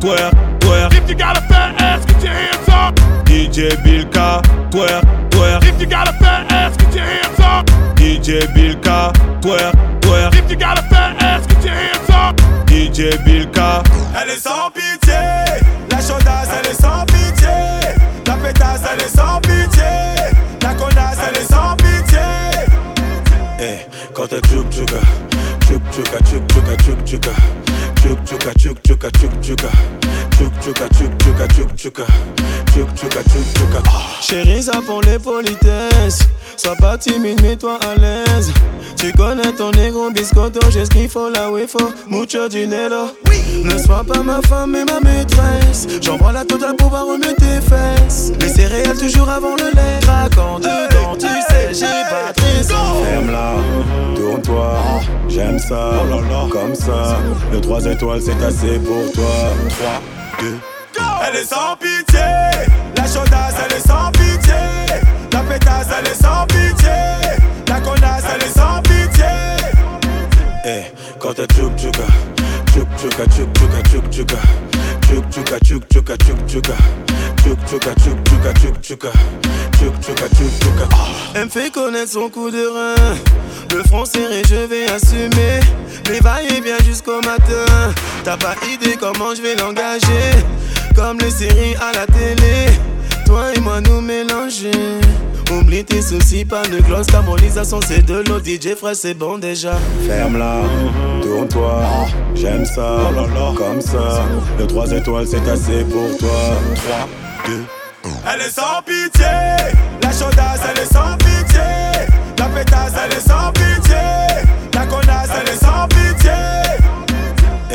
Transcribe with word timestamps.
twerk, 0.00 0.32
twerk. 0.60 0.92
If 0.94 1.08
you 1.08 1.14
got 1.14 1.36
a 1.36 1.40
fat 1.42 1.80
ass, 1.80 2.04
get 2.06 2.22
your 2.22 2.32
hands 2.32 2.68
up. 2.68 2.94
DJ 3.24 3.70
Bilka, 3.84 4.42
twerk, 4.70 5.02
twerk. 5.30 5.64
If 5.64 5.80
you 5.80 5.86
got 5.86 6.08
a 6.08 6.12
fat 6.14 6.50
ass, 6.50 6.76
get 6.76 6.94
your 6.94 7.04
hands 7.04 7.40
up. 7.40 7.66
DJ 7.96 8.40
Bilka, 8.54 9.12
twerk, 9.42 9.72
twerk. 10.00 10.34
If 10.34 10.50
you 10.50 10.56
got 10.56 10.78
a 10.78 10.82
fat 10.82 11.22
ass, 11.22 11.46
get 11.46 11.64
your 11.64 11.74
hands 11.74 12.10
up. 12.10 12.36
DJ 12.66 13.16
Bilka. 13.24 13.82
Elle 14.16 14.30
est 14.30 14.38
sans 14.38 14.70
pitié, 14.70 15.14
la 15.90 16.00
chaudasse 16.00 16.48
elle 16.58 16.70
est 16.70 16.80
sans 16.80 17.04
pitié, 17.06 17.48
la 18.26 18.34
pétasse 18.36 18.82
elle 18.90 19.00
est 19.00 19.16
sans 19.16 19.40
pitié, 19.40 19.84
la 20.62 20.74
connasse 20.74 21.18
elle 21.28 21.36
est 21.36 21.52
sans 21.52 21.76
pitié. 21.76 22.18
Eh, 23.60 23.78
quand 24.14 24.32
elle 24.32 24.40
tchouk 24.40 24.70
tchouka, 24.70 25.00
tchouk 25.60 25.82
tchouka, 25.92 26.18
tchouk 26.24 26.46
tchouka, 26.48 26.76
tchouk 26.76 27.04
tchouka, 27.04 27.30
tchouk 27.30 27.67
Chérie, 34.20 34.62
ça 34.62 34.80
pour 34.86 35.02
les 35.02 35.18
politesses. 35.18 36.20
Sois 36.56 36.76
pas 36.76 36.98
timide, 36.98 37.40
mets-toi 37.42 37.78
à 37.82 37.94
l'aise. 37.94 38.52
Tu 38.96 39.12
connais 39.12 39.52
ton 39.52 39.70
négro 39.70 40.10
biscotto, 40.10 40.60
j'ai 40.70 40.84
ce 40.84 40.90
qu'il 40.90 41.08
faut 41.08 41.30
là 41.30 41.50
où 41.50 41.58
il 41.58 41.68
faut. 41.68 41.92
Mucho 42.08 42.48
dinero. 42.48 43.12
Ne 43.64 43.78
sois 43.78 44.04
pas 44.04 44.22
ma 44.22 44.40
femme 44.42 44.74
et 44.74 44.84
ma 44.84 45.00
maîtresse. 45.00 45.86
J'envoie 46.00 46.32
la 46.32 46.44
totale 46.44 46.76
pour 46.76 46.90
voir 46.90 47.06
remettre 47.06 47.36
tes 47.36 47.60
fesses. 47.60 48.32
Les 48.40 48.48
céréales 48.48 48.98
toujours 48.98 49.28
avant 49.28 49.54
le 49.56 49.74
lait. 49.74 50.00
Craquant 50.02 50.58
J'aime 55.38 55.60
ça, 55.60 55.92
oh 56.10 56.48
comme 56.48 56.74
ça. 56.74 57.16
Le 57.52 57.60
3 57.60 57.84
étoiles, 57.84 58.20
c'est 58.20 58.44
assez 58.44 58.76
pour 58.80 59.12
toi. 59.12 59.24
3, 59.68 60.02
2, 60.40 60.58
Elle 61.28 61.36
est 61.36 61.44
sans 61.44 61.76
pitié. 61.78 62.18
La 62.96 63.04
chaudasse, 63.04 63.54
elle 63.64 63.76
est 63.76 63.86
sans 63.86 64.10
pitié. 64.10 64.98
La 65.32 65.38
pétasse, 65.42 65.86
elle 65.96 66.08
est 66.08 66.20
sans 66.20 66.44
pitié. 66.48 66.90
La 67.68 67.80
connasse, 67.80 68.24
elle 68.34 68.42
est 68.42 68.58
sans 68.58 68.82
pitié. 68.82 69.24
Eh, 70.64 70.68
hey, 70.68 70.84
quand 71.20 71.34
t'es 71.34 71.46
tchouk 71.46 71.76
tchouka, 71.76 72.02
tchouk 72.72 72.88
tchouka, 72.96 73.24
tchouk 73.26 73.52
tchouka, 73.54 73.82
tchouk 73.84 74.10
tchouka. 74.10 74.38
Tchouk 75.02 75.24
tchouka, 75.30 75.58
tchouk 75.60 75.88
tchouka, 75.88 76.16
tchouk 76.16 76.46
tchouka. 76.48 76.74
Tchouk 77.36 77.58
tchouka, 77.64 77.94
tchouk 77.94 78.18
tchouka, 78.24 78.52
tchouk 78.54 78.80
tchouka. 78.82 79.12
Tchouk 79.78 80.00
tchouka, 80.00 80.28
tchouk 80.34 80.50
tchouka. 80.60 80.88
Elle 81.36 81.44
me 81.44 81.48
fait 81.48 81.70
connaître 81.70 82.10
son 82.10 82.28
coup 82.28 82.50
de 82.50 82.66
rein. 82.66 83.14
Le 83.74 83.82
front 83.84 84.04
serré, 84.04 84.42
je 84.48 84.54
vais 84.54 84.77
assumer. 84.98 85.60
Mais 86.08 86.20
va-et-vient 86.20 86.82
jusqu'au 86.84 87.20
matin. 87.20 87.92
T'as 88.24 88.36
pas 88.36 88.54
idée 88.72 88.96
comment 88.98 89.34
je 89.34 89.42
vais 89.42 89.54
l'engager. 89.56 90.30
Comme 90.94 91.18
les 91.20 91.30
séries 91.30 91.76
à 91.76 91.92
la 91.98 92.06
télé. 92.06 92.66
Toi 93.26 93.54
et 93.54 93.60
moi 93.60 93.80
nous 93.80 94.00
mélanger. 94.00 94.70
Oublie 95.50 95.84
tes 95.84 96.02
soucis, 96.02 96.44
pas 96.44 96.62
de 96.62 96.78
gloss. 96.80 97.06
Thermolisation, 97.06 97.80
c'est 97.86 98.04
de 98.04 98.22
l'eau. 98.28 98.38
DJ 98.38 98.74
frère, 98.74 98.94
c'est 98.94 99.14
bon 99.14 99.38
déjà. 99.38 99.74
Ferme-la, 100.06 100.60
tourne-toi, 101.22 101.82
j'aime 102.34 102.66
ça, 102.66 103.10
comme 103.56 103.80
ça. 103.80 104.24
Le 104.58 104.66
3 104.66 104.92
étoiles 104.92 105.26
c'est 105.26 105.48
assez 105.48 105.84
pour 105.84 106.16
toi. 106.18 106.28
3, 106.74 107.08
2, 107.46 107.64
Elle 108.30 108.40
est 108.42 108.50
sans 108.50 108.82
pitié, 108.84 109.24
la 110.02 110.12
chaudasse 110.12 110.60
elle 110.70 110.82
est 110.82 110.92
sans 110.92 111.16
pitié, 111.16 111.60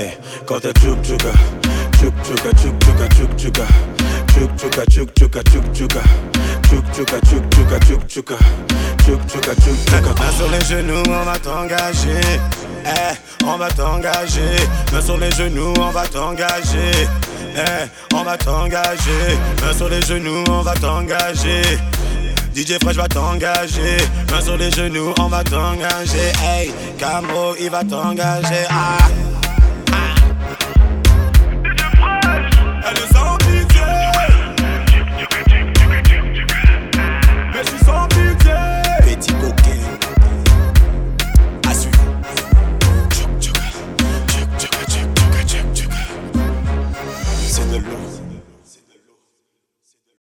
Eh, 0.00 0.10
quand 0.46 0.64
elle 0.64 0.72
tchouk 0.74 1.02
tchouka, 1.02 1.32
tchouk 1.98 2.14
tchouka, 2.22 2.50
tchouk 2.54 2.78
tchouka, 2.78 3.08
tchouk 3.08 3.36
tchouka, 3.36 3.66
tchouk 4.28 4.56
tchouka, 4.56 4.84
tchouk 4.84 5.14
tchouka, 5.14 5.42
tchouk 5.42 5.72
tchouka, 5.72 6.02
tchouk 6.62 6.92
tchouka, 6.92 7.20
tchouk 7.20 7.42
tchouka, 7.50 7.78
tchouk 7.80 8.06
tchouka, 8.06 8.36
tchouk 8.98 9.20
tchouka, 9.26 9.54
tchouk 9.54 9.76
tchouka. 9.86 10.14
Main 10.22 10.32
sur 10.36 10.50
les 10.52 10.64
genoux, 10.66 11.02
on 11.08 11.24
va 11.24 11.38
t'engager. 11.38 12.20
Eh, 12.86 13.44
on 13.44 13.56
va 13.56 13.68
t'engager. 13.70 14.56
Main 14.92 15.00
sur 15.00 15.18
les 15.18 15.32
genoux, 15.32 15.74
on 15.80 15.90
va 15.90 16.06
t'engager. 16.06 17.08
Eh, 17.56 18.14
on 18.14 18.22
va 18.22 18.36
t'engager. 18.36 19.38
Main 19.62 19.72
sur 19.76 19.88
les 19.88 20.02
genoux, 20.02 20.44
on 20.48 20.62
va 20.62 20.74
t'engager. 20.74 21.62
DJ 22.54 22.78
Fresh 22.80 22.96
va 22.96 23.08
t'engager. 23.08 23.96
Main 24.30 24.40
sur 24.40 24.56
les 24.56 24.70
genoux, 24.70 25.12
on 25.18 25.26
va 25.26 25.42
t'engager. 25.42 26.32
Hey, 26.40 26.70
Camro, 26.98 27.56
il 27.58 27.70
va 27.70 27.82
t'engager. 27.82 28.64
Ah. 28.70 29.27